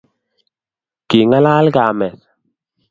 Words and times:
Kingalal 1.09 1.65
kamet 1.75 2.19